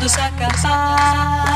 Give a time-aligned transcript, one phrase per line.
[0.00, 1.49] tudo se acabar.